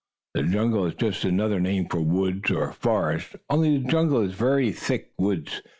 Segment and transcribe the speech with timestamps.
[0.33, 4.35] The jungle is just another name for woods, or forest, only the jungle is a
[4.35, 5.61] very thick woods.